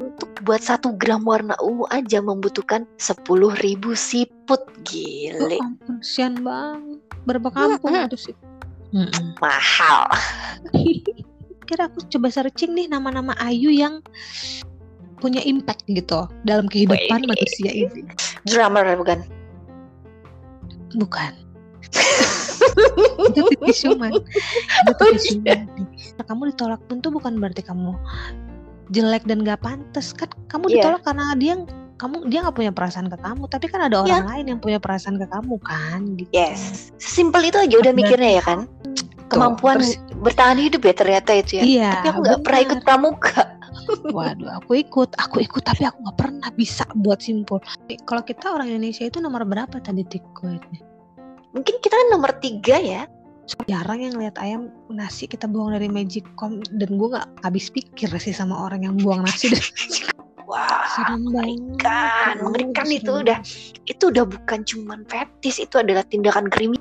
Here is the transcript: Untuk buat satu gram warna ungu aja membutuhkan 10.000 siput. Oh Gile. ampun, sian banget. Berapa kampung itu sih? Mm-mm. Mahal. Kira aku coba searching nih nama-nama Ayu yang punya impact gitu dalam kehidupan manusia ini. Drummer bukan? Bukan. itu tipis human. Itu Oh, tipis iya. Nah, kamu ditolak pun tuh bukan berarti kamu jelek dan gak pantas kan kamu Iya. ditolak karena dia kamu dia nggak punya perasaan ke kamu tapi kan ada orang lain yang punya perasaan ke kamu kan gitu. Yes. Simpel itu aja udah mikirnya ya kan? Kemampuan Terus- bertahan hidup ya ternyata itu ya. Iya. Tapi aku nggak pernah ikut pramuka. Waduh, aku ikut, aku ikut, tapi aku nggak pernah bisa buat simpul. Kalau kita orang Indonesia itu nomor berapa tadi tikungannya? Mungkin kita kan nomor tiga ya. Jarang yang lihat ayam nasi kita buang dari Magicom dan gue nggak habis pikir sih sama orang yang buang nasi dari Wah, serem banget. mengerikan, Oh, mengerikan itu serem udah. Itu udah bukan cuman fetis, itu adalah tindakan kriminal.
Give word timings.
Untuk 0.00 0.32
buat 0.48 0.64
satu 0.64 0.96
gram 0.96 1.20
warna 1.28 1.52
ungu 1.60 1.84
aja 1.92 2.24
membutuhkan 2.24 2.88
10.000 2.96 3.28
siput. 3.92 4.64
Oh 4.64 4.80
Gile. 4.88 5.60
ampun, 5.60 6.00
sian 6.00 6.40
banget. 6.40 7.04
Berapa 7.28 7.52
kampung 7.52 7.92
itu 7.92 8.32
sih? 8.32 8.36
Mm-mm. 8.96 9.36
Mahal. 9.36 10.08
Kira 11.68 11.92
aku 11.92 12.08
coba 12.08 12.32
searching 12.32 12.72
nih 12.72 12.88
nama-nama 12.88 13.36
Ayu 13.44 13.68
yang 13.68 14.00
punya 15.20 15.44
impact 15.44 15.84
gitu 15.92 16.24
dalam 16.48 16.72
kehidupan 16.72 17.28
manusia 17.28 17.68
ini. 17.68 18.08
Drummer 18.48 18.96
bukan? 18.96 19.20
Bukan. 20.96 21.36
itu 23.28 23.40
tipis 23.52 23.78
human. 23.82 24.12
Itu 24.12 24.92
Oh, 24.92 25.10
tipis 25.12 25.26
iya. 25.40 25.64
Nah, 26.16 26.24
kamu 26.24 26.52
ditolak 26.52 26.80
pun 26.86 26.98
tuh 26.98 27.10
bukan 27.10 27.38
berarti 27.38 27.62
kamu 27.62 27.94
jelek 28.88 29.28
dan 29.28 29.44
gak 29.44 29.60
pantas 29.60 30.16
kan 30.16 30.32
kamu 30.48 30.64
Iya. 30.68 30.74
ditolak 30.80 31.02
karena 31.04 31.24
dia 31.36 31.54
kamu 31.98 32.30
dia 32.30 32.46
nggak 32.46 32.56
punya 32.56 32.70
perasaan 32.70 33.10
ke 33.10 33.18
kamu 33.18 33.50
tapi 33.50 33.66
kan 33.66 33.82
ada 33.82 34.00
orang 34.00 34.22
lain 34.22 34.44
yang 34.54 34.60
punya 34.62 34.78
perasaan 34.78 35.18
ke 35.18 35.26
kamu 35.26 35.58
kan 35.60 36.00
gitu. 36.14 36.30
Yes. 36.30 36.94
Simpel 36.96 37.50
itu 37.50 37.58
aja 37.58 37.74
udah 37.74 37.92
mikirnya 37.92 38.38
ya 38.38 38.42
kan? 38.42 38.70
Kemampuan 39.28 39.82
Terus- 39.82 39.98
bertahan 40.22 40.56
hidup 40.56 40.80
ya 40.82 40.94
ternyata 40.94 41.30
itu 41.34 41.52
ya. 41.58 41.62
Iya. 41.66 41.90
Tapi 42.00 42.06
aku 42.08 42.20
nggak 42.22 42.40
pernah 42.46 42.60
ikut 42.64 42.80
pramuka. 42.86 43.40
Waduh, 44.16 44.50
aku 44.56 44.72
ikut, 44.78 45.10
aku 45.16 45.36
ikut, 45.42 45.62
tapi 45.64 45.84
aku 45.84 46.00
nggak 46.02 46.18
pernah 46.18 46.48
bisa 46.52 46.84
buat 46.94 47.20
simpul. 47.20 47.60
Kalau 48.04 48.22
kita 48.22 48.52
orang 48.52 48.68
Indonesia 48.68 49.04
itu 49.04 49.18
nomor 49.18 49.44
berapa 49.44 49.80
tadi 49.80 50.04
tikungannya? 50.04 50.80
Mungkin 51.58 51.82
kita 51.82 51.90
kan 51.90 52.08
nomor 52.14 52.30
tiga 52.38 52.78
ya. 52.78 53.02
Jarang 53.66 53.98
yang 53.98 54.14
lihat 54.14 54.38
ayam 54.38 54.70
nasi 54.94 55.26
kita 55.26 55.50
buang 55.50 55.74
dari 55.74 55.90
Magicom 55.90 56.62
dan 56.78 56.90
gue 56.94 57.08
nggak 57.10 57.42
habis 57.42 57.66
pikir 57.74 58.14
sih 58.22 58.30
sama 58.30 58.54
orang 58.54 58.86
yang 58.86 58.94
buang 59.02 59.26
nasi 59.26 59.50
dari 59.50 59.66
Wah, 60.46 60.86
serem 60.94 61.26
banget. 61.34 61.82
mengerikan, 61.82 62.34
Oh, 62.38 62.46
mengerikan 62.46 62.86
itu 62.86 63.10
serem 63.10 63.26
udah. 63.26 63.38
Itu 63.90 64.14
udah 64.14 64.24
bukan 64.30 64.62
cuman 64.62 65.02
fetis, 65.10 65.58
itu 65.58 65.82
adalah 65.82 66.06
tindakan 66.06 66.46
kriminal. 66.46 66.78